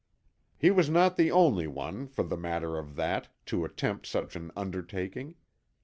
He 0.57 0.71
was 0.71 0.89
not 0.89 1.15
the 1.15 1.29
only 1.29 1.67
one, 1.67 2.07
for 2.07 2.23
the 2.23 2.35
matter 2.35 2.75
of 2.79 2.95
that, 2.95 3.27
to 3.45 3.63
attempt 3.65 4.07
such 4.07 4.35
an 4.35 4.49
undertaking. 4.57 5.35